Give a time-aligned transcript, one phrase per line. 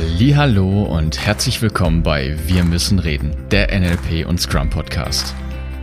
[0.00, 5.34] Hallo und herzlich willkommen bei Wir müssen reden, der NLP und Scrum Podcast.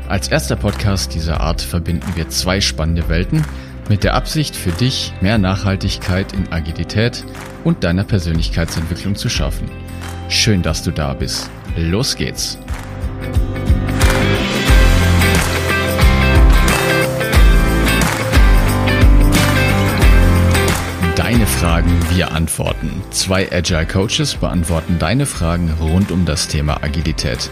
[0.08, 3.44] Als erster Podcast dieser Art verbinden wir zwei spannende Welten
[3.90, 7.26] mit der Absicht für dich mehr Nachhaltigkeit in Agilität
[7.66, 9.70] und deiner Persönlichkeitsentwicklung zu schaffen.
[10.30, 11.50] Schön, dass du da bist.
[11.76, 12.58] Los geht's.
[21.66, 23.02] Fragen, wir antworten.
[23.10, 27.50] Zwei Agile Coaches beantworten deine Fragen rund um das Thema Agilität.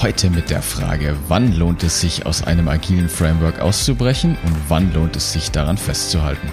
[0.00, 4.94] Heute mit der Frage, wann lohnt es sich aus einem agilen Framework auszubrechen und wann
[4.94, 6.48] lohnt es sich daran festzuhalten?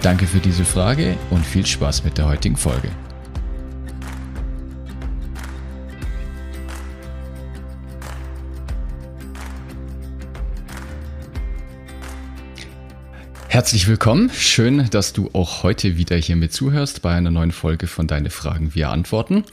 [0.00, 2.88] Danke für diese Frage und viel Spaß mit der heutigen Folge.
[13.62, 14.28] Herzlich willkommen.
[14.34, 18.30] Schön, dass du auch heute wieder hier mit zuhörst bei einer neuen Folge von Deine
[18.30, 19.44] Fragen, wir antworten.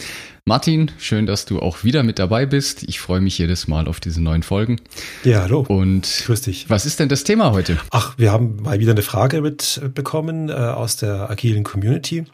[0.46, 2.82] Martin, schön, dass du auch wieder mit dabei bist.
[2.82, 4.82] Ich freue mich jedes Mal auf diese neuen Folgen.
[5.24, 5.64] Ja, hallo.
[5.68, 6.72] Und Grüß dich.
[6.72, 7.78] Was ist denn das Thema heute?
[7.92, 12.26] Ach, wir haben mal wieder eine Frage mitbekommen äh, aus der agilen Community.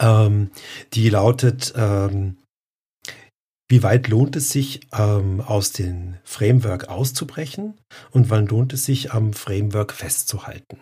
[0.00, 0.50] Ähm,
[0.92, 2.36] die lautet, ähm,
[3.68, 7.74] wie weit lohnt es sich, ähm, aus dem Framework auszubrechen
[8.10, 10.78] und wann lohnt es sich, am Framework festzuhalten?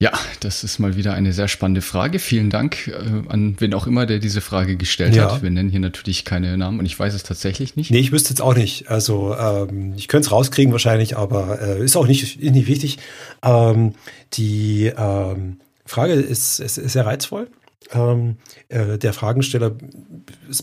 [0.00, 2.18] Ja, das ist mal wieder eine sehr spannende Frage.
[2.18, 2.92] Vielen Dank äh,
[3.28, 5.32] an wen auch immer, der diese Frage gestellt ja.
[5.32, 5.42] hat.
[5.42, 7.90] Wir nennen hier natürlich keine Namen und ich weiß es tatsächlich nicht.
[7.90, 8.90] Nee, ich wüsste jetzt auch nicht.
[8.90, 12.98] Also ähm, ich könnte es rauskriegen wahrscheinlich, aber äh, ist auch nicht, nicht wichtig.
[13.42, 13.94] Ähm,
[14.34, 17.48] die ähm, Frage ist, ist, ist sehr reizvoll
[17.92, 18.36] ähm,
[18.68, 19.76] äh, der Fragensteller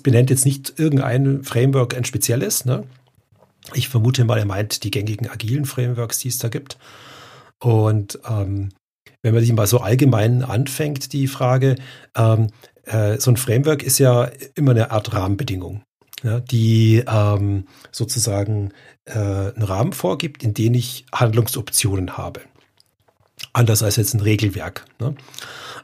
[0.04, 2.66] benennt jetzt nicht irgendein Framework, ein spezielles.
[2.66, 2.84] Ne?
[3.74, 6.78] Ich vermute mal, er meint die gängigen agilen Frameworks, die es da gibt.
[7.60, 8.70] Und ähm,
[9.22, 11.76] wenn man sich mal so allgemein anfängt, die Frage,
[12.16, 12.48] ähm,
[12.86, 15.84] äh, so ein Framework ist ja immer eine Art Rahmenbedingung,
[16.24, 18.72] ja, die ähm, sozusagen
[19.06, 22.42] äh, einen Rahmen vorgibt, in den ich Handlungsoptionen habe.
[23.54, 24.86] Anders als jetzt ein Regelwerk.
[25.00, 25.16] Ne?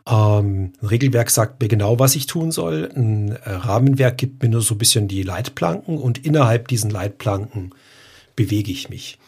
[0.08, 2.90] Ähm, ein Regelwerk sagt mir genau, was ich tun soll.
[2.96, 7.74] Ein äh, Rahmenwerk gibt mir nur so ein bisschen die Leitplanken und innerhalb diesen Leitplanken
[8.36, 9.20] bewege ich mich.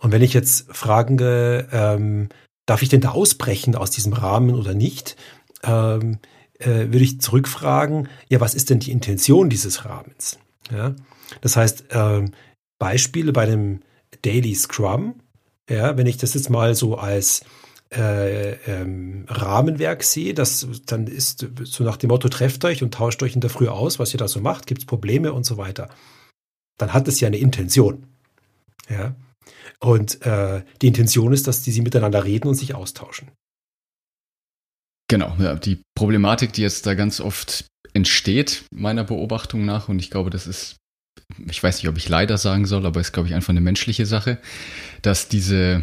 [0.00, 2.28] Und wenn ich jetzt frage, ähm,
[2.66, 5.16] darf ich denn da ausbrechen aus diesem Rahmen oder nicht,
[5.62, 6.18] ähm,
[6.58, 10.38] äh, würde ich zurückfragen, ja, was ist denn die Intention dieses Rahmens?
[10.70, 10.94] Ja?
[11.40, 12.32] Das heißt, ähm,
[12.78, 13.80] Beispiele bei dem
[14.22, 15.14] Daily Scrum,
[15.70, 17.42] ja, wenn ich das jetzt mal so als
[17.90, 23.22] äh, ähm, Rahmenwerk sehe, das dann ist so nach dem Motto, trefft euch und tauscht
[23.22, 25.56] euch in der Früh aus, was ihr da so macht, gibt es Probleme und so
[25.56, 25.88] weiter.
[26.78, 28.06] Dann hat es ja eine Intention.
[28.88, 29.14] Ja.
[29.80, 33.30] Und äh, die Intention ist, dass die sie miteinander reden und sich austauschen.
[35.10, 40.10] Genau, ja, die Problematik, die jetzt da ganz oft entsteht, meiner Beobachtung nach, und ich
[40.10, 40.76] glaube, das ist,
[41.48, 44.04] ich weiß nicht, ob ich leider sagen soll, aber ist, glaube ich, einfach eine menschliche
[44.04, 44.38] Sache,
[45.00, 45.82] dass diese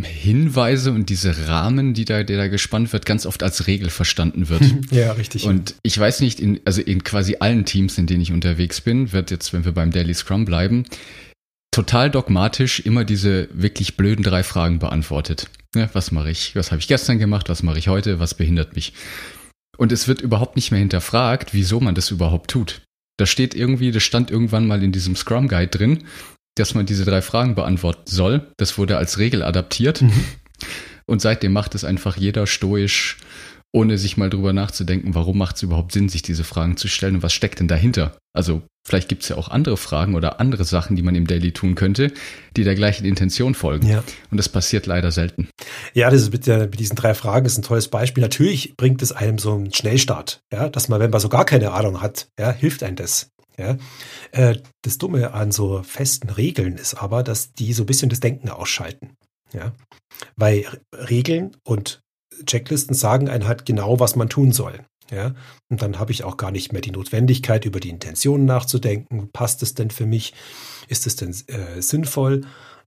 [0.00, 4.48] Hinweise und diese Rahmen, die da, der da gespannt wird, ganz oft als Regel verstanden
[4.48, 4.62] wird.
[4.90, 5.44] Ja, richtig.
[5.44, 9.12] Und ich weiß nicht, in, also in quasi allen Teams, in denen ich unterwegs bin,
[9.12, 10.84] wird jetzt, wenn wir beim Daily Scrum bleiben,
[11.70, 15.48] total dogmatisch immer diese wirklich blöden drei Fragen beantwortet.
[15.74, 16.54] Ja, was mache ich?
[16.56, 17.48] Was habe ich gestern gemacht?
[17.48, 18.18] Was mache ich heute?
[18.18, 18.92] Was behindert mich?
[19.78, 22.82] Und es wird überhaupt nicht mehr hinterfragt, wieso man das überhaupt tut.
[23.18, 26.04] Da steht irgendwie, das stand irgendwann mal in diesem Scrum Guide drin
[26.56, 28.52] dass man diese drei Fragen beantworten soll.
[28.56, 30.02] Das wurde als Regel adaptiert.
[30.02, 30.12] Mhm.
[31.06, 33.18] Und seitdem macht es einfach jeder stoisch,
[33.72, 37.16] ohne sich mal drüber nachzudenken, warum macht es überhaupt Sinn, sich diese Fragen zu stellen
[37.16, 38.16] und was steckt denn dahinter?
[38.34, 41.52] Also vielleicht gibt es ja auch andere Fragen oder andere Sachen, die man im Daily
[41.52, 42.12] tun könnte,
[42.56, 43.88] die der gleichen Intention folgen.
[43.88, 44.04] Ja.
[44.30, 45.48] Und das passiert leider selten.
[45.94, 48.20] Ja, das ist mit, der, mit diesen drei Fragen ist ein tolles Beispiel.
[48.20, 51.72] Natürlich bringt es einem so einen Schnellstart, ja, dass man, wenn man so gar keine
[51.72, 53.30] Ahnung hat, ja, hilft einem das.
[53.62, 53.76] Ja?
[54.32, 58.20] Äh, das Dumme an so festen Regeln ist aber, dass die so ein bisschen das
[58.20, 59.14] Denken ausschalten.
[59.52, 59.72] Ja?
[60.36, 62.00] Weil Regeln und
[62.46, 64.84] Checklisten sagen einem halt genau, was man tun soll.
[65.10, 65.34] Ja?
[65.70, 69.30] Und dann habe ich auch gar nicht mehr die Notwendigkeit, über die Intentionen nachzudenken.
[69.32, 70.34] Passt es denn für mich?
[70.88, 72.42] Ist es denn äh, sinnvoll?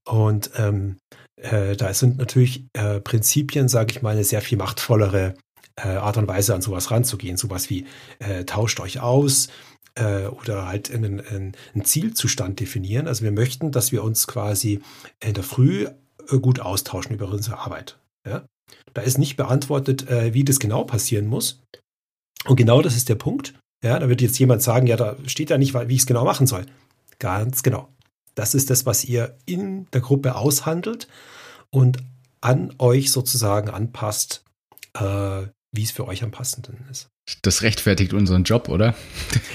[0.05, 0.97] Und ähm,
[1.37, 5.35] äh, da sind natürlich äh, Prinzipien, sage ich mal, eine sehr viel machtvollere
[5.75, 7.37] äh, Art und Weise an sowas ranzugehen.
[7.37, 7.85] Sowas wie
[8.19, 9.49] äh, tauscht euch aus,
[9.95, 13.07] äh, oder halt einen, einen, Zielzustand definieren.
[13.07, 14.81] Also wir möchten, dass wir uns quasi
[15.23, 15.87] in der Früh
[16.29, 17.97] äh, gut austauschen über unsere Arbeit.
[18.25, 18.45] Ja?
[18.93, 21.61] Da ist nicht beantwortet, äh, wie das genau passieren muss.
[22.45, 23.53] Und genau das ist der Punkt.
[23.83, 26.25] Ja, da wird jetzt jemand sagen, ja, da steht ja nicht, wie ich es genau
[26.25, 26.65] machen soll.
[27.19, 27.89] Ganz genau.
[28.33, 31.07] Das ist das, was ihr in der Gruppe aushandelt
[31.69, 31.97] und
[32.41, 34.43] an euch sozusagen anpasst,
[35.75, 37.07] wie es für euch am passenden ist.
[37.41, 38.95] Das rechtfertigt unseren Job, oder?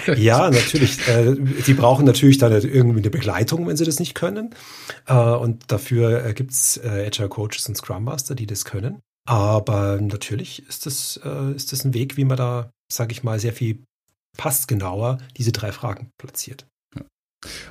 [0.16, 1.06] ja, natürlich.
[1.08, 4.54] Äh, sie brauchen natürlich dann irgendwie eine Begleitung, wenn sie das nicht können.
[5.06, 9.00] Äh, und dafür äh, gibt es Agile Coaches und Scrum Master, die das können.
[9.28, 11.20] Aber natürlich ist das,
[11.54, 13.84] ist das ein Weg, wie man da, sage ich mal, sehr viel
[14.36, 16.66] passgenauer diese drei Fragen platziert.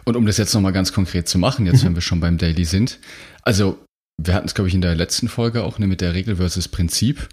[0.05, 1.87] Und um das jetzt nochmal ganz konkret zu machen, jetzt mhm.
[1.87, 2.99] wenn wir schon beim Daily sind,
[3.41, 3.77] also
[4.21, 6.67] wir hatten es, glaube ich, in der letzten Folge auch ne, mit der Regel versus
[6.67, 7.29] Prinzip.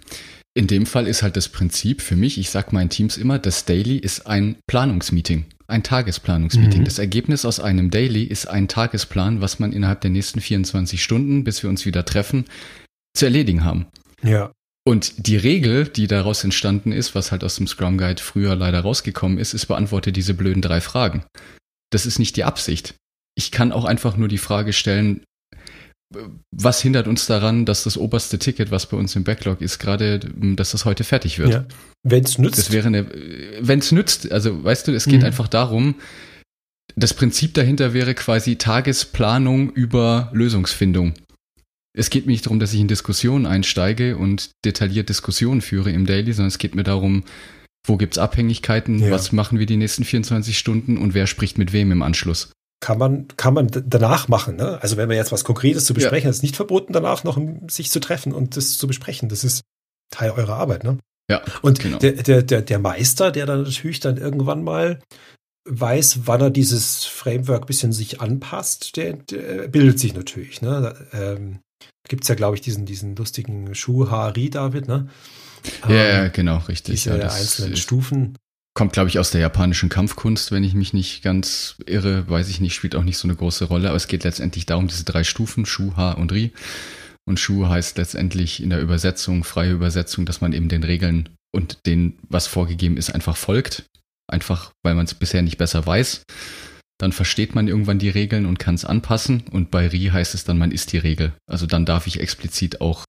[0.57, 3.65] In dem Fall ist halt das Prinzip für mich, ich sage meinen Teams immer, das
[3.65, 6.79] Daily ist ein Planungsmeeting, ein Tagesplanungsmeeting.
[6.81, 6.85] Mhm.
[6.85, 11.43] Das Ergebnis aus einem Daily ist ein Tagesplan, was man innerhalb der nächsten 24 Stunden,
[11.43, 12.45] bis wir uns wieder treffen,
[13.13, 13.85] zu erledigen haben.
[14.23, 14.51] Ja.
[14.83, 18.79] Und die Regel, die daraus entstanden ist, was halt aus dem Scrum Guide früher leider
[18.79, 21.23] rausgekommen ist, ist beantworte diese blöden drei Fragen.
[21.91, 22.95] Das ist nicht die Absicht.
[23.35, 25.21] Ich kann auch einfach nur die Frage stellen,
[26.51, 30.19] was hindert uns daran, dass das oberste Ticket, was bei uns im Backlog ist, gerade,
[30.19, 31.51] dass das heute fertig wird?
[31.51, 31.65] Ja.
[32.03, 32.57] Wenn es nützt.
[32.57, 33.07] Das wäre eine,
[33.59, 35.25] wenn es nützt, also weißt du, es geht mhm.
[35.25, 35.95] einfach darum,
[36.95, 41.13] das Prinzip dahinter wäre quasi Tagesplanung über Lösungsfindung.
[41.93, 46.05] Es geht mir nicht darum, dass ich in Diskussionen einsteige und detailliert Diskussionen führe im
[46.05, 47.23] Daily, sondern es geht mir darum,
[47.85, 49.11] wo gibt's Abhängigkeiten, ja.
[49.11, 52.97] was machen wir die nächsten 24 Stunden und wer spricht mit wem im Anschluss kann
[52.97, 54.55] man, kann man danach machen.
[54.55, 54.81] Ne?
[54.81, 56.31] Also wenn wir jetzt was Konkretes zu besprechen, ja.
[56.31, 59.29] ist nicht verboten, danach noch sich zu treffen und das zu besprechen.
[59.29, 59.61] Das ist
[60.11, 60.83] Teil eurer Arbeit.
[60.83, 60.99] Ne?
[61.29, 61.97] Ja, und genau.
[61.97, 64.99] der, der, der, der Meister, der dann natürlich dann irgendwann mal
[65.69, 70.61] weiß, wann er dieses Framework bisschen sich anpasst, der, der bildet sich natürlich.
[70.61, 70.95] Ne?
[71.11, 71.59] Ähm,
[72.07, 75.09] Gibt es ja, glaube ich, diesen, diesen lustigen Schuhari, David, ne?
[75.87, 76.95] Ja, ähm, ja, genau, richtig.
[76.95, 78.37] Diese ja, einzelnen Stufen.
[78.77, 82.59] Kommt, glaube ich, aus der japanischen Kampfkunst, wenn ich mich nicht ganz irre, weiß ich
[82.59, 85.23] nicht, spielt auch nicht so eine große Rolle, aber es geht letztendlich darum, diese drei
[85.23, 86.51] Stufen, Shu, Ha und Ri.
[87.27, 91.87] Und Shu heißt letztendlich in der Übersetzung, freie Übersetzung, dass man eben den Regeln und
[91.87, 93.85] den, was vorgegeben ist, einfach folgt.
[94.27, 96.21] Einfach, weil man es bisher nicht besser weiß.
[96.99, 99.45] Dann versteht man irgendwann die Regeln und kann es anpassen.
[99.49, 101.33] Und bei Ri heißt es dann, man ist die Regel.
[101.49, 103.05] Also dann darf ich explizit auch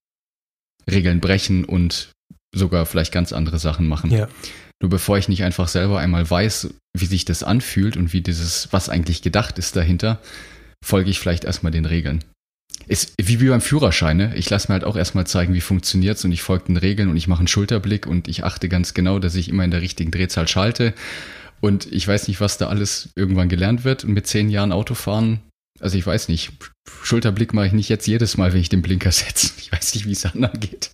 [0.91, 2.09] Regeln brechen und
[2.55, 4.11] sogar vielleicht ganz andere Sachen machen.
[4.11, 4.29] Ja.
[4.81, 8.69] Nur bevor ich nicht einfach selber einmal weiß, wie sich das anfühlt und wie dieses,
[8.73, 10.21] was eigentlich gedacht ist dahinter,
[10.85, 12.25] folge ich vielleicht erstmal den Regeln.
[12.87, 14.33] Ist wie, beim Führerschein, ne?
[14.37, 17.17] Ich lasse mir halt auch erstmal zeigen, wie funktioniert's und ich folge den Regeln und
[17.17, 20.11] ich mache einen Schulterblick und ich achte ganz genau, dass ich immer in der richtigen
[20.11, 20.95] Drehzahl schalte.
[21.61, 24.05] Und ich weiß nicht, was da alles irgendwann gelernt wird.
[24.05, 25.41] Und mit zehn Jahren Autofahren,
[25.81, 26.53] also ich weiß nicht,
[27.03, 29.53] Schulterblick mache ich nicht jetzt jedes Mal, wenn ich den Blinker setze.
[29.59, 30.93] Ich weiß nicht, wie es anderen geht.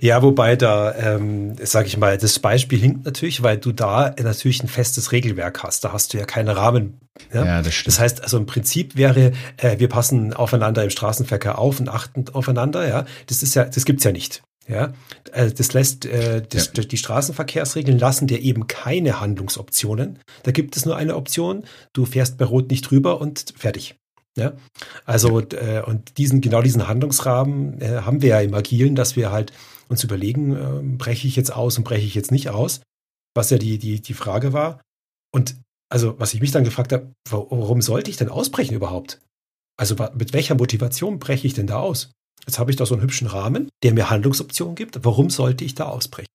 [0.00, 4.62] Ja, wobei da, ähm, sag ich mal, das Beispiel hinkt natürlich, weil du da natürlich
[4.62, 5.84] ein festes Regelwerk hast.
[5.84, 7.00] Da hast du ja keine Rahmen.
[7.32, 7.88] Ja, ja das stimmt.
[7.88, 12.26] Das heißt, also im Prinzip wäre, äh, wir passen aufeinander im Straßenverkehr auf und achten
[12.32, 12.86] aufeinander.
[12.88, 14.42] Ja, das ist ja, das gibt's ja nicht.
[14.68, 14.92] Ja,
[15.32, 16.84] äh, das lässt äh, das, ja.
[16.84, 20.18] die Straßenverkehrsregeln lassen dir eben keine Handlungsoptionen.
[20.42, 21.64] Da gibt es nur eine Option.
[21.94, 23.97] Du fährst bei Rot nicht drüber und fertig.
[24.38, 24.52] Ja,
[25.04, 29.32] also äh, und diesen genau diesen Handlungsrahmen äh, haben wir ja im Agilen, dass wir
[29.32, 29.52] halt
[29.88, 32.80] uns überlegen, äh, breche ich jetzt aus und breche ich jetzt nicht aus,
[33.34, 34.80] was ja die die die Frage war.
[35.34, 35.56] Und
[35.90, 39.20] also was ich mich dann gefragt habe, warum sollte ich denn ausbrechen überhaupt?
[39.76, 42.12] Also mit welcher Motivation breche ich denn da aus?
[42.46, 45.04] Jetzt habe ich da so einen hübschen Rahmen, der mir Handlungsoptionen gibt.
[45.04, 46.28] Warum sollte ich da ausbrechen?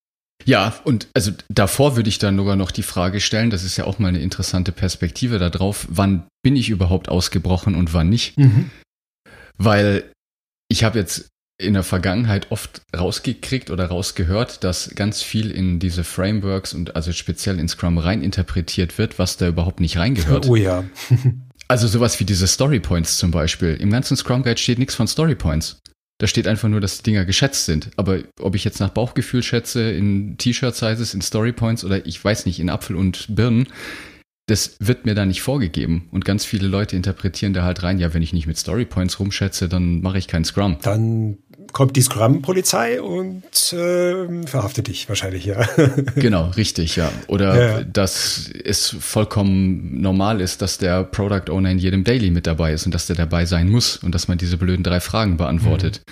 [0.46, 3.86] Ja, und also davor würde ich dann sogar noch die Frage stellen, das ist ja
[3.86, 8.38] auch mal eine interessante Perspektive darauf, wann bin ich überhaupt ausgebrochen und wann nicht?
[8.38, 8.70] Mhm.
[9.58, 10.12] Weil
[10.70, 11.30] ich habe jetzt
[11.62, 17.12] in der Vergangenheit oft rausgekriegt oder rausgehört, dass ganz viel in diese Frameworks und also
[17.14, 20.48] speziell in Scrum rein interpretiert wird, was da überhaupt nicht reingehört.
[20.48, 20.84] Oh ja.
[21.68, 23.76] also sowas wie diese Story Points zum Beispiel.
[23.76, 25.80] Im ganzen Scrum Guide steht nichts von Story Points.
[26.24, 27.90] Da steht einfach nur, dass die Dinger geschätzt sind.
[27.98, 32.62] Aber ob ich jetzt nach Bauchgefühl schätze, in T-Shirt-Sizes, in Story-Points oder ich weiß nicht,
[32.62, 33.68] in Apfel und Birnen,
[34.46, 36.08] das wird mir da nicht vorgegeben.
[36.12, 39.68] Und ganz viele Leute interpretieren da halt rein, ja, wenn ich nicht mit Storypoints rumschätze,
[39.68, 40.78] dann mache ich keinen Scrum.
[40.82, 41.40] Dann
[41.72, 43.44] kommt die Scrum-Polizei und
[43.74, 45.68] äh, verhaftet dich wahrscheinlich, ja.
[46.16, 47.12] genau, richtig, ja.
[47.28, 47.84] Oder ja.
[47.84, 52.86] dass es vollkommen normal ist, dass der Product Owner in jedem Daily mit dabei ist
[52.86, 56.02] und dass der dabei sein muss und dass man diese blöden drei Fragen beantwortet.
[56.06, 56.12] Mhm.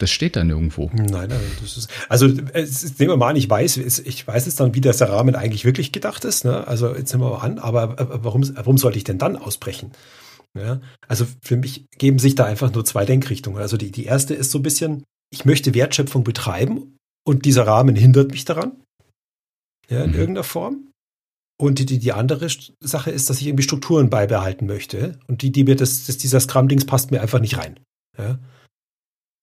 [0.00, 0.90] Das steht da nirgendwo.
[0.94, 4.58] Nein, nein, das ist, also es, nehmen wir mal an, ich weiß, ich weiß jetzt
[4.58, 6.46] dann, wie der Rahmen eigentlich wirklich gedacht ist.
[6.46, 6.66] Ne?
[6.66, 9.92] Also jetzt nehmen wir mal an, aber warum, warum sollte ich denn dann ausbrechen?
[10.58, 10.80] Ja?
[11.06, 13.60] Also für mich geben sich da einfach nur zwei Denkrichtungen.
[13.60, 17.96] Also die, die erste ist so ein bisschen, ich möchte Wertschöpfung betreiben und dieser Rahmen
[17.96, 18.82] hindert mich daran.
[19.88, 20.16] Ja, in mhm.
[20.16, 20.90] irgendeiner Form.
[21.60, 22.48] Und die, die andere
[22.80, 25.18] Sache ist, dass ich irgendwie Strukturen beibehalten möchte.
[25.26, 27.78] Und die, die mir das, das dieser Scrum-Dings passt mir einfach nicht rein.
[28.16, 28.38] Ja?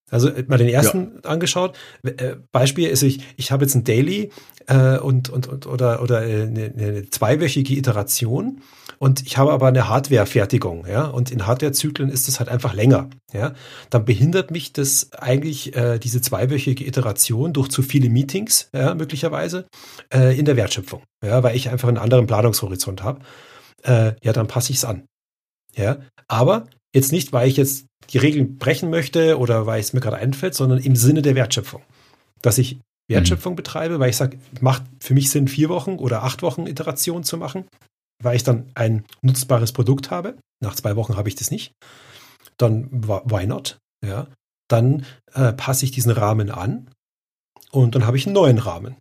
[0.10, 1.30] Also äh, mal den ersten ja.
[1.30, 1.78] angeschaut.
[2.04, 4.32] Äh, Beispiel ist, ich, ich habe jetzt ein Daily
[4.68, 8.62] äh, und, und, und oder, oder eine, eine zweiwöchige Iteration
[9.00, 13.10] und ich habe aber eine Hardware-Fertigung, ja, und in Hardware-Zyklen ist das halt einfach länger,
[13.34, 13.54] ja,
[13.90, 19.68] dann behindert mich das eigentlich äh, diese zweiwöchige Iteration durch zu viele Meetings, ja, möglicherweise,
[20.14, 23.22] äh, in der Wertschöpfung, ja, weil ich einfach einen anderen Planungshorizont habe.
[23.84, 25.06] Äh, ja, dann passe ich es an.
[25.76, 30.00] Ja, aber jetzt nicht, weil ich jetzt die Regeln brechen möchte oder weil es mir
[30.00, 31.82] gerade einfällt, sondern im Sinne der Wertschöpfung.
[32.42, 33.58] Dass ich Wertschöpfung mhm.
[33.58, 37.38] betreibe, weil ich sage, macht für mich Sinn, vier Wochen oder acht Wochen Iteration zu
[37.38, 37.66] machen,
[38.22, 40.38] weil ich dann ein nutzbares Produkt habe.
[40.62, 41.74] Nach zwei Wochen habe ich das nicht.
[42.58, 43.78] Dann why not?
[44.06, 44.28] Ja,
[44.68, 46.90] dann äh, passe ich diesen Rahmen an
[47.72, 48.96] und dann habe ich einen neuen Rahmen.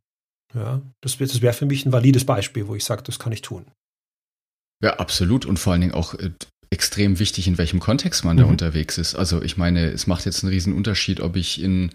[0.55, 3.43] Ja, das, das wäre für mich ein valides Beispiel, wo ich sage, das kann ich
[3.43, 3.67] tun.
[4.83, 5.45] Ja, absolut.
[5.45, 6.31] Und vor allen Dingen auch äh,
[6.71, 8.41] extrem wichtig, in welchem Kontext man mhm.
[8.41, 9.15] da unterwegs ist.
[9.15, 11.91] Also ich meine, es macht jetzt einen riesen Unterschied, ob ich in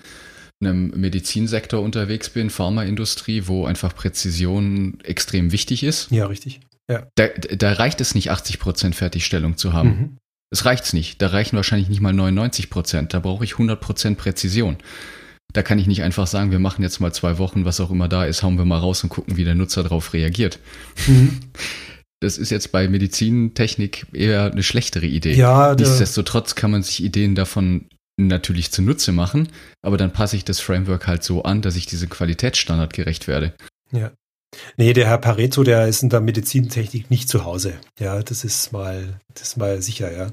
[0.60, 6.12] einem Medizinsektor unterwegs bin, Pharmaindustrie, wo einfach Präzision extrem wichtig ist.
[6.12, 6.62] Ja, richtig.
[6.92, 7.08] Ja.
[7.16, 9.90] Da, da reicht es nicht, 80 Prozent Fertigstellung zu haben.
[9.90, 10.18] Mhm.
[10.52, 11.22] Es reicht's nicht.
[11.22, 13.14] Da reichen wahrscheinlich nicht mal 99 Prozent.
[13.14, 14.78] Da brauche ich 100 Prozent Präzision.
[15.54, 18.08] Da kann ich nicht einfach sagen, wir machen jetzt mal zwei Wochen, was auch immer
[18.08, 20.60] da ist, hauen wir mal raus und gucken, wie der Nutzer darauf reagiert.
[21.08, 21.40] Mhm.
[22.24, 25.34] Das ist jetzt bei Medizintechnik eher eine schlechtere Idee.
[25.34, 29.48] Ja, Nichtsdestotrotz kann man sich Ideen davon natürlich zunutze machen,
[29.82, 33.56] aber dann passe ich das Framework halt so an, dass ich diesem Qualitätsstandard gerecht werde.
[33.92, 34.12] Ja.
[34.78, 37.76] Nee, der Herr Pareto, der ist in der Medizintechnik nicht zu Hause.
[38.00, 40.32] Ja, das ist mal, das ist mal sicher, ja.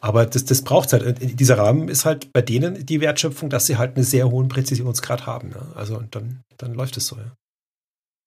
[0.00, 1.18] Aber das, das braucht halt.
[1.38, 5.26] Dieser Rahmen ist halt bei denen die Wertschöpfung, dass sie halt einen sehr hohen Präzisionsgrad
[5.26, 5.50] haben.
[5.50, 5.72] Ne?
[5.74, 7.36] Also dann, dann läuft es so, ja.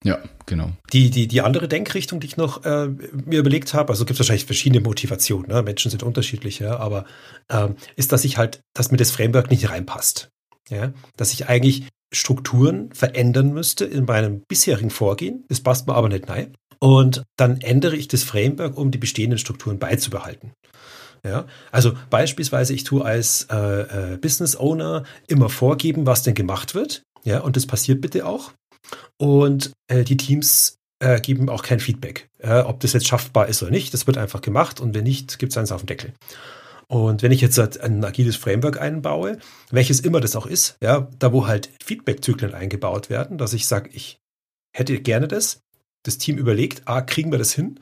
[0.06, 0.72] Ja, genau.
[0.92, 4.20] Die, die, die andere Denkrichtung, die ich noch äh, mir überlegt habe, also gibt es
[4.20, 5.64] wahrscheinlich verschiedene Motivationen, ne?
[5.64, 7.06] Menschen sind unterschiedlich, ja, aber
[7.50, 10.33] ähm, ist, dass ich halt, dass mir das Framework nicht reinpasst.
[10.70, 10.94] Ja?
[11.18, 15.46] Dass ich eigentlich Strukturen verändern müsste in meinem bisherigen Vorgehen.
[15.50, 16.56] Das passt mir aber nicht nein.
[16.80, 20.52] Und dann ändere ich das Framework, um die bestehenden Strukturen beizubehalten.
[21.26, 26.76] Ja, also beispielsweise, ich tue als äh, äh, Business Owner immer vorgeben, was denn gemacht
[26.76, 27.04] wird.
[27.24, 28.52] Ja, und das passiert bitte auch.
[29.18, 32.28] Und äh, die Teams äh, geben auch kein Feedback,
[32.66, 33.94] ob das jetzt schaffbar ist oder nicht.
[33.94, 36.14] Das wird einfach gemacht und wenn nicht, gibt es eins auf den Deckel.
[36.88, 39.38] Und wenn ich jetzt halt ein agiles Framework einbaue,
[39.72, 43.90] welches immer das auch ist, ja, da wo halt Feedback-Zyklen eingebaut werden, dass ich sage,
[43.94, 44.18] ich
[44.76, 45.62] hätte gerne das,
[46.04, 47.80] das Team überlegt, ah, kriegen wir das hin?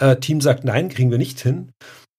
[0.00, 1.72] Äh, Team sagt, nein, kriegen wir nicht hin.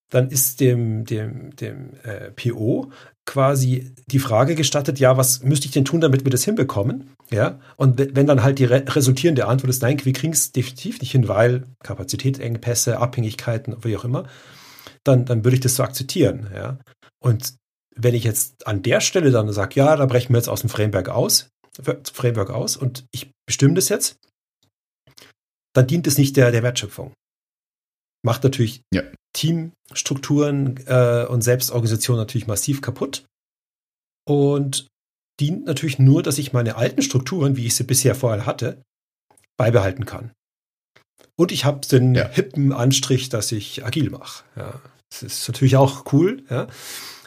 [0.10, 2.92] Dann ist dem, dem, dem äh, PO
[3.26, 7.12] quasi die Frage gestattet, ja, was müsste ich denn tun, damit wir das hinbekommen?
[7.30, 11.02] Ja, und wenn dann halt die re resultierende Antwort ist, nein, wir kriegen es definitiv
[11.02, 14.28] nicht hin, weil Kapazitätsengpässe, Abhängigkeiten, wie auch immer,
[15.08, 16.50] dann, dann würde ich das so akzeptieren.
[16.54, 16.80] Ja,
[17.20, 17.56] und
[17.96, 20.70] wenn ich jetzt an der Stelle dann sage, ja, da brechen wir jetzt aus dem
[20.70, 21.50] Framework aus,
[22.14, 24.18] Framework aus und ich bestimme das jetzt,
[25.74, 27.14] dann dient es nicht der, der Wertschöpfung.
[28.24, 29.04] Macht natürlich ja.
[29.34, 33.26] Teamstrukturen äh, und Selbstorganisation natürlich massiv kaputt.
[34.28, 34.88] Und
[35.40, 38.82] dient natürlich nur, dass ich meine alten Strukturen, wie ich sie bisher vorher hatte,
[39.56, 40.32] beibehalten kann.
[41.36, 42.28] Und ich habe den ja.
[42.28, 44.44] hippen Anstrich, dass ich agil mache.
[44.56, 46.44] Ja, das ist natürlich auch cool.
[46.50, 46.68] Ja.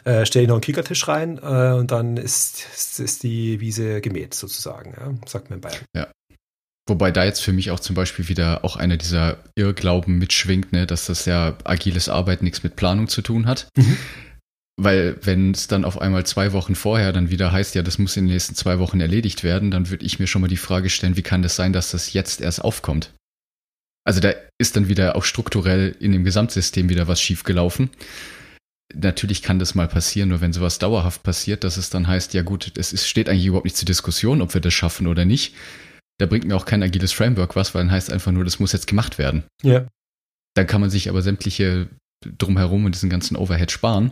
[0.03, 4.01] Äh, stell ich noch einen Kickertisch rein äh, und dann ist, ist, ist, die Wiese
[4.01, 5.85] gemäht sozusagen, ja, sagt man in Bayern.
[5.95, 6.07] Ja.
[6.87, 10.87] Wobei da jetzt für mich auch zum Beispiel wieder auch einer dieser Irrglauben mitschwingt, ne,
[10.87, 13.67] dass das ja agiles Arbeiten nichts mit Planung zu tun hat.
[13.77, 13.97] Mhm.
[14.77, 18.17] Weil wenn es dann auf einmal zwei Wochen vorher dann wieder heißt, ja, das muss
[18.17, 20.89] in den nächsten zwei Wochen erledigt werden, dann würde ich mir schon mal die Frage
[20.89, 23.13] stellen, wie kann das sein, dass das jetzt erst aufkommt?
[24.11, 27.89] Also da ist dann wieder auch strukturell in dem Gesamtsystem wieder was schiefgelaufen.
[28.93, 32.41] Natürlich kann das mal passieren, nur wenn sowas dauerhaft passiert, dass es dann heißt, ja
[32.41, 35.55] gut, es ist, steht eigentlich überhaupt nicht zur Diskussion, ob wir das schaffen oder nicht
[36.21, 38.73] da bringt mir auch kein agiles Framework was, weil dann heißt einfach nur, das muss
[38.73, 39.43] jetzt gemacht werden.
[39.63, 39.87] Ja.
[40.53, 41.87] Dann kann man sich aber sämtliche
[42.37, 44.11] drumherum und diesen ganzen Overhead sparen.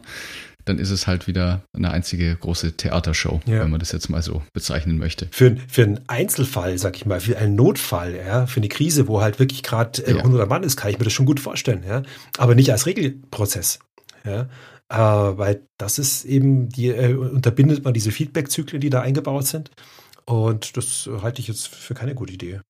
[0.69, 3.61] Dann ist es halt wieder eine einzige große Theatershow, ja.
[3.61, 5.27] wenn man das jetzt mal so bezeichnen möchte.
[5.31, 9.19] Für, für einen Einzelfall, sag ich mal, für einen Notfall, ja, für eine Krise, wo
[9.19, 10.17] halt wirklich gerade äh, ja.
[10.17, 12.03] 100 Mann ist, kann ich mir das schon gut vorstellen, ja.
[12.37, 13.79] Aber nicht als Regelprozess,
[14.23, 14.43] ja.
[14.89, 19.71] Äh, weil das ist eben, die, äh, unterbindet man diese Feedback-Zyklen, die da eingebaut sind.
[20.25, 22.61] Und das halte ich jetzt für keine gute Idee.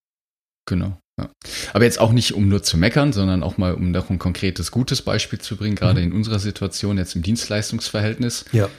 [0.70, 0.98] Genau.
[1.20, 1.30] Ja.
[1.74, 4.72] Aber jetzt auch nicht, um nur zu meckern, sondern auch mal, um noch ein konkretes,
[4.72, 6.08] gutes Beispiel zu bringen, gerade mhm.
[6.08, 8.46] in unserer Situation jetzt im Dienstleistungsverhältnis.
[8.52, 8.70] Ja.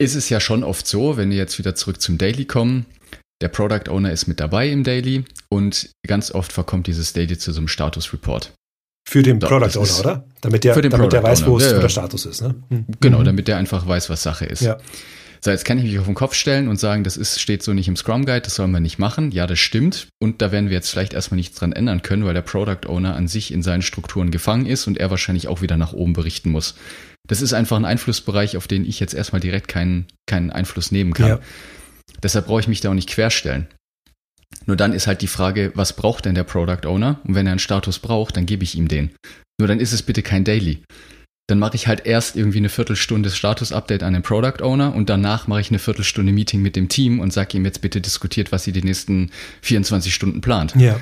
[0.00, 2.86] Ist es ja schon oft so, wenn wir jetzt wieder zurück zum Daily kommen,
[3.42, 7.52] der Product Owner ist mit dabei im Daily und ganz oft verkommt dieses Daily zu
[7.52, 8.52] so einem Status Report.
[9.06, 10.24] Für den Product Owner, oder?
[10.40, 12.40] Damit der, damit der weiß, wo, ja, der Status ist.
[12.40, 12.54] Ne?
[12.70, 12.86] Mhm.
[13.00, 13.24] Genau, mhm.
[13.24, 14.62] damit der einfach weiß, was Sache ist.
[14.62, 14.78] Ja.
[15.44, 17.72] So, jetzt kann ich mich auf den Kopf stellen und sagen, das ist, steht so
[17.72, 19.32] nicht im Scrum Guide, das soll man nicht machen.
[19.32, 20.06] Ja, das stimmt.
[20.20, 23.16] Und da werden wir jetzt vielleicht erstmal nichts dran ändern können, weil der Product Owner
[23.16, 26.50] an sich in seinen Strukturen gefangen ist und er wahrscheinlich auch wieder nach oben berichten
[26.50, 26.76] muss.
[27.26, 31.12] Das ist einfach ein Einflussbereich, auf den ich jetzt erstmal direkt keinen, keinen Einfluss nehmen
[31.12, 31.28] kann.
[31.28, 31.40] Ja.
[32.22, 33.66] Deshalb brauche ich mich da auch nicht querstellen.
[34.66, 37.20] Nur dann ist halt die Frage, was braucht denn der Product Owner?
[37.24, 39.10] Und wenn er einen Status braucht, dann gebe ich ihm den.
[39.58, 40.84] Nur dann ist es bitte kein Daily.
[41.48, 45.48] Dann mache ich halt erst irgendwie eine Viertelstunde Status-Update an den Product Owner und danach
[45.48, 48.64] mache ich eine Viertelstunde Meeting mit dem Team und sage ihm jetzt bitte diskutiert, was
[48.64, 49.30] sie die nächsten
[49.62, 50.74] 24 Stunden plant.
[50.76, 51.00] Ja.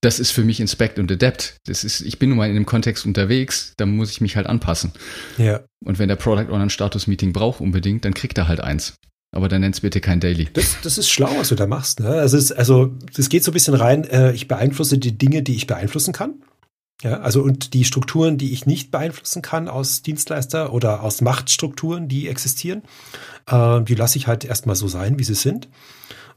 [0.00, 1.56] Das ist für mich Inspect und Adapt.
[1.66, 4.46] Das ist, ich bin nun mal in dem Kontext unterwegs, da muss ich mich halt
[4.46, 4.92] anpassen.
[5.36, 5.60] Ja.
[5.84, 8.94] Und wenn der Product Owner ein Status-Meeting braucht unbedingt, dann kriegt er halt eins.
[9.34, 10.48] Aber dann nenn's bitte kein Daily.
[10.52, 12.00] Das, das ist schlau, was du da machst.
[12.00, 12.08] Ne?
[12.08, 15.56] Also, es, also, das geht so ein bisschen rein, äh, ich beeinflusse die Dinge, die
[15.56, 16.34] ich beeinflussen kann.
[17.02, 22.08] Ja, also und die Strukturen, die ich nicht beeinflussen kann aus Dienstleister oder aus Machtstrukturen,
[22.08, 22.82] die existieren,
[23.46, 25.68] äh, die lasse ich halt erstmal so sein, wie sie sind.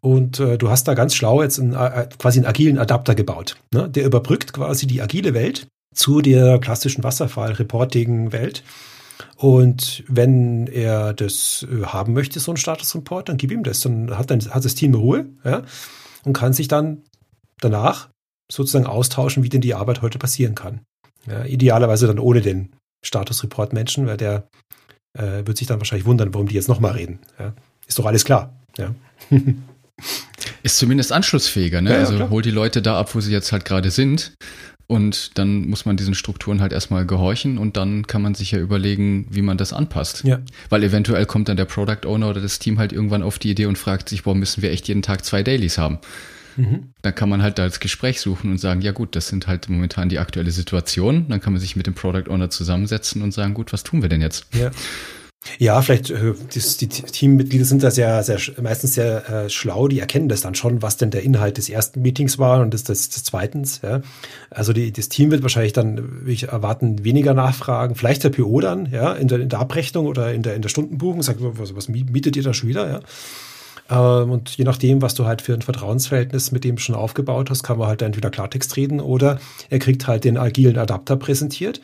[0.01, 3.57] Und äh, du hast da ganz schlau jetzt einen, äh, quasi einen agilen Adapter gebaut.
[3.73, 3.89] Ne?
[3.89, 8.63] Der überbrückt quasi die agile Welt zu der klassischen Wasserfall-Reporting-Welt.
[9.35, 13.81] Und wenn er das äh, haben möchte, so einen Status-Report, dann gib ihm das.
[13.81, 15.63] Dann hat, dann hat das Team Ruhe ja?
[16.23, 17.03] und kann sich dann
[17.59, 18.09] danach
[18.51, 20.81] sozusagen austauschen, wie denn die Arbeit heute passieren kann.
[21.27, 22.69] Ja, idealerweise dann ohne den
[23.05, 24.47] Status-Report-Menschen, weil der
[25.17, 27.19] äh, wird sich dann wahrscheinlich wundern, warum die jetzt nochmal reden.
[27.37, 27.53] Ja,
[27.87, 28.55] ist doch alles klar.
[28.77, 28.93] Ja.
[30.63, 31.91] ist zumindest anschlussfähiger, ne?
[31.91, 32.29] Ja, also klar.
[32.29, 34.33] hol die Leute da ab, wo sie jetzt halt gerade sind.
[34.87, 38.59] Und dann muss man diesen Strukturen halt erstmal gehorchen und dann kann man sich ja
[38.59, 40.23] überlegen, wie man das anpasst.
[40.23, 40.39] Ja.
[40.69, 43.67] Weil eventuell kommt dann der Product Owner oder das Team halt irgendwann auf die Idee
[43.67, 45.99] und fragt sich, warum müssen wir echt jeden Tag zwei Dailies haben?
[46.59, 46.93] Mhm.
[47.01, 49.69] Dann kann man halt da das Gespräch suchen und sagen, ja gut, das sind halt
[49.69, 51.27] momentan die aktuelle Situation.
[51.29, 54.09] Dann kann man sich mit dem Product Owner zusammensetzen und sagen, gut, was tun wir
[54.09, 54.45] denn jetzt?
[54.53, 54.71] Ja.
[55.57, 59.87] Ja, vielleicht äh, die Teammitglieder sind da sehr, sehr meistens sehr äh, schlau.
[59.87, 62.83] Die erkennen das dann schon, was denn der Inhalt des ersten Meetings war und des,
[62.83, 63.79] des, des zweitens.
[63.81, 64.01] Ja.
[64.49, 67.95] Also die, das Team wird wahrscheinlich dann, wie ich erwarten, weniger nachfragen.
[67.95, 70.69] Vielleicht der PO dann, ja, in der, in der Abrechnung oder in der in der
[70.69, 72.99] Stundenbuchung sagt, was, was mietet ihr da schon wieder, ja?
[73.89, 77.63] Ähm, und je nachdem, was du halt für ein Vertrauensverhältnis mit dem schon aufgebaut hast,
[77.63, 81.82] kann man halt entweder Klartext reden oder er kriegt halt den agilen Adapter präsentiert.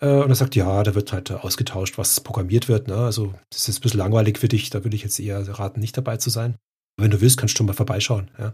[0.00, 2.88] Äh, und er sagt, ja, da wird halt ausgetauscht, was programmiert wird.
[2.88, 2.96] Ne?
[2.96, 5.96] Also das ist ein bisschen langweilig für dich, da würde ich jetzt eher raten, nicht
[5.96, 6.56] dabei zu sein.
[6.96, 8.30] Wenn du willst, kannst du mal vorbeischauen.
[8.38, 8.52] Ja.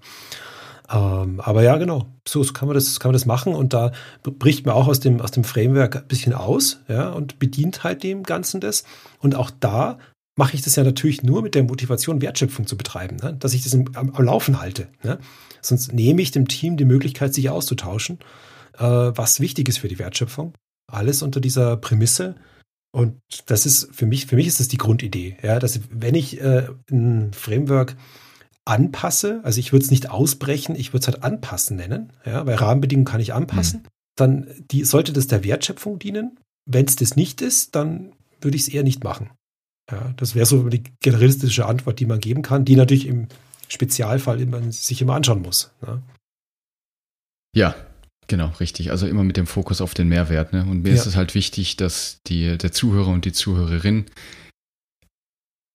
[0.90, 3.92] Ähm, aber ja, genau, so, so, kann man das, kann man das machen und da
[4.22, 8.02] bricht man auch aus dem, aus dem Framework ein bisschen aus, ja, und bedient halt
[8.02, 8.84] dem Ganzen das.
[9.20, 9.98] Und auch da
[10.38, 13.34] mache ich das ja natürlich nur mit der Motivation, Wertschöpfung zu betreiben, ne?
[13.38, 14.86] dass ich das am, am, Laufen halte.
[15.02, 15.18] Ne?
[15.60, 18.20] Sonst nehme ich dem Team die Möglichkeit, sich auszutauschen,
[18.78, 20.54] äh, was wichtig ist für die Wertschöpfung.
[20.86, 22.36] Alles unter dieser Prämisse.
[22.92, 26.40] Und das ist für mich, für mich ist das die Grundidee, ja, dass wenn ich
[26.40, 27.96] äh, ein Framework
[28.64, 32.54] anpasse, also ich würde es nicht ausbrechen, ich würde es halt anpassen nennen, ja, weil
[32.54, 33.88] Rahmenbedingungen kann ich anpassen, mhm.
[34.14, 36.38] dann die, sollte das der Wertschöpfung dienen.
[36.64, 39.30] Wenn es das nicht ist, dann würde ich es eher nicht machen.
[39.90, 43.28] Ja, das wäre so die generalistische Antwort, die man geben kann, die natürlich im
[43.68, 45.72] Spezialfall man sich immer anschauen muss.
[45.80, 46.02] Ne?
[47.56, 47.74] Ja,
[48.26, 48.90] genau, richtig.
[48.90, 50.52] Also immer mit dem Fokus auf den Mehrwert.
[50.52, 50.62] Ne?
[50.62, 50.94] Und mir ja.
[50.94, 54.06] ist es halt wichtig, dass die, der Zuhörer und die Zuhörerin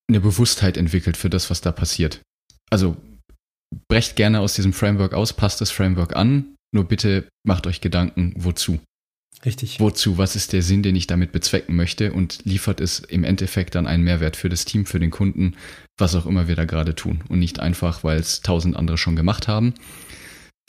[0.10, 2.22] eine Bewusstheit entwickelt für das, was da passiert.
[2.70, 2.98] Also
[3.88, 8.34] brecht gerne aus diesem Framework aus, passt das Framework an, nur bitte macht euch Gedanken,
[8.38, 8.80] wozu.
[9.46, 9.80] Richtig.
[9.80, 10.18] Wozu?
[10.18, 12.14] Was ist der Sinn, den ich damit bezwecken möchte?
[12.14, 15.56] Und liefert es im Endeffekt dann einen Mehrwert für das Team, für den Kunden,
[15.98, 17.24] was auch immer wir da gerade tun.
[17.28, 19.74] Und nicht einfach, weil es tausend andere schon gemacht haben,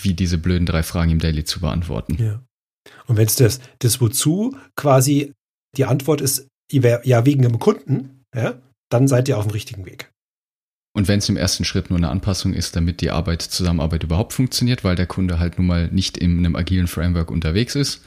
[0.01, 2.17] wie diese blöden drei Fragen im Daily zu beantworten.
[2.21, 2.43] Ja.
[3.07, 5.33] Und wenn es das, das Wozu quasi
[5.77, 10.11] die Antwort ist, ja, wegen dem Kunden, ja, dann seid ihr auf dem richtigen Weg.
[10.97, 14.33] Und wenn es im ersten Schritt nur eine Anpassung ist, damit die Arbeit, Zusammenarbeit überhaupt
[14.33, 18.05] funktioniert, weil der Kunde halt nun mal nicht in einem agilen Framework unterwegs ist,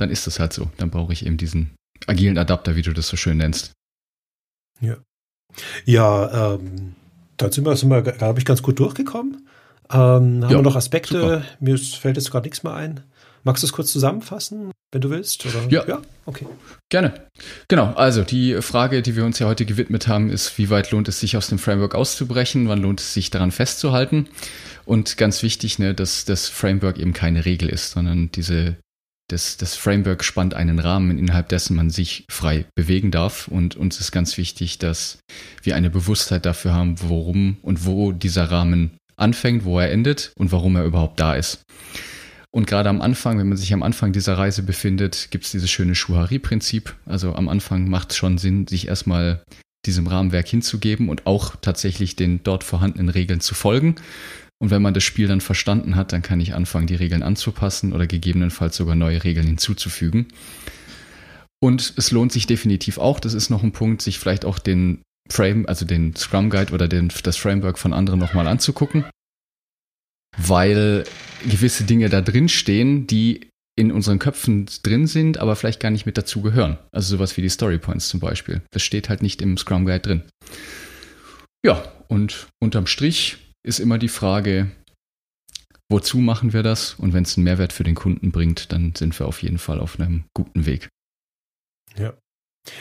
[0.00, 0.70] dann ist es halt so.
[0.78, 1.70] Dann brauche ich eben diesen
[2.06, 3.72] agilen Adapter, wie du das so schön nennst.
[4.80, 4.96] Ja.
[5.84, 6.94] Ja, ähm,
[7.36, 9.48] da sind wir, sind wir glaube ich, ganz gut durchgekommen.
[9.90, 11.20] Ähm, haben ja, wir noch Aspekte?
[11.20, 11.42] Super.
[11.58, 13.00] Mir fällt jetzt gerade nichts mehr ein.
[13.42, 15.44] Magst du es kurz zusammenfassen, wenn du willst?
[15.46, 15.66] Oder?
[15.70, 15.86] Ja.
[15.88, 16.46] ja, okay.
[16.90, 17.14] Gerne.
[17.68, 21.08] Genau, also die Frage, die wir uns ja heute gewidmet haben, ist, wie weit lohnt
[21.08, 22.68] es sich aus dem Framework auszubrechen?
[22.68, 24.28] Wann lohnt es sich daran festzuhalten?
[24.84, 28.76] Und ganz wichtig, ne, dass das Framework eben keine Regel ist, sondern diese
[29.32, 33.48] das, das Framework spannt einen Rahmen, innerhalb dessen man sich frei bewegen darf.
[33.48, 35.18] Und uns ist ganz wichtig, dass
[35.62, 40.52] wir eine Bewusstheit dafür haben, worum und wo dieser Rahmen anfängt, wo er endet und
[40.52, 41.62] warum er überhaupt da ist.
[42.52, 45.70] Und gerade am Anfang, wenn man sich am Anfang dieser Reise befindet, gibt es dieses
[45.70, 46.96] schöne Schuhari-Prinzip.
[47.06, 49.44] Also am Anfang macht es schon Sinn, sich erstmal
[49.86, 53.94] diesem Rahmenwerk hinzugeben und auch tatsächlich den dort vorhandenen Regeln zu folgen.
[54.62, 57.92] Und wenn man das Spiel dann verstanden hat, dann kann ich anfangen, die Regeln anzupassen
[57.92, 60.28] oder gegebenenfalls sogar neue Regeln hinzuzufügen.
[61.62, 65.02] Und es lohnt sich definitiv auch, das ist noch ein Punkt, sich vielleicht auch den
[65.30, 69.04] Frame, also den Scrum Guide oder den, das Framework von anderen nochmal anzugucken,
[70.36, 71.04] weil
[71.46, 76.04] gewisse Dinge da drin stehen, die in unseren Köpfen drin sind, aber vielleicht gar nicht
[76.04, 76.78] mit dazu gehören.
[76.92, 78.62] Also sowas wie die Story Points zum Beispiel.
[78.72, 80.22] Das steht halt nicht im Scrum Guide drin.
[81.64, 84.70] Ja, und unterm Strich ist immer die Frage,
[85.88, 86.94] wozu machen wir das?
[86.94, 89.80] Und wenn es einen Mehrwert für den Kunden bringt, dann sind wir auf jeden Fall
[89.80, 90.88] auf einem guten Weg.
[91.96, 92.14] Ja.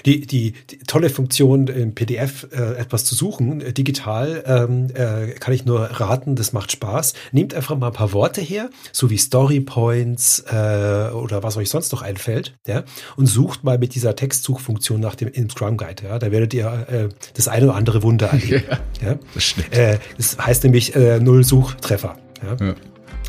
[0.06, 5.34] Die, die, die, tolle Funktion im PDF äh, etwas zu suchen, äh, digital, ähm, äh,
[5.34, 7.13] kann ich nur raten, das macht Spaß.
[7.32, 11.70] Nehmt einfach mal ein paar Worte her, so wie Story Points äh, oder was euch
[11.70, 12.84] sonst noch einfällt, ja,
[13.15, 16.04] und sucht mal mit dieser Textsuchfunktion nach dem im Scrum Guide.
[16.04, 18.63] Ja, da werdet ihr äh, das eine oder andere Wunder erleben.
[19.02, 19.20] ja, ja.
[19.34, 22.18] Das, äh, das heißt nämlich äh, null Suchtreffer.
[22.44, 22.65] Ja.
[22.65, 22.76] ja.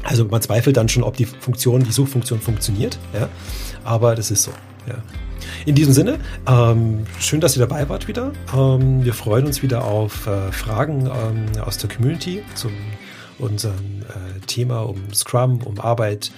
[0.02, 3.28] Also man zweifelt dann schon, ob die Funktion, die Suchfunktion funktioniert, ja,
[3.84, 4.50] aber das ist so.
[4.86, 4.94] Ja.
[5.66, 8.32] In diesem Sinne, ähm, schön, dass ihr dabei wart wieder.
[8.56, 12.72] Ähm, wir freuen uns wieder auf äh, Fragen ähm, aus der Community zum
[13.38, 16.32] unserem äh, Thema um Scrum, um Arbeit,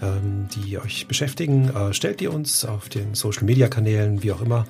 [0.00, 1.74] ähm, die euch beschäftigen.
[1.74, 4.66] Äh, stellt ihr uns auf den Social Media Kanälen, wie auch immer.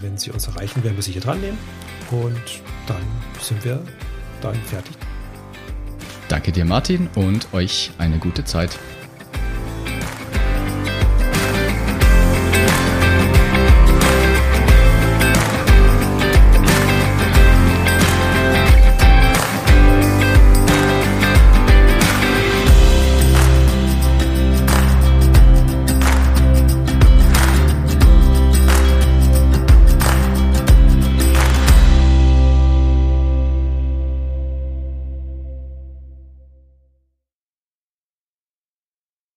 [0.00, 1.56] Wenn sie uns erreichen, werden wir sie hier dran nehmen.
[2.10, 3.00] Und dann
[3.40, 3.80] sind wir
[4.42, 4.94] dann fertig.
[6.28, 8.78] Danke dir, Martin, und euch eine gute Zeit.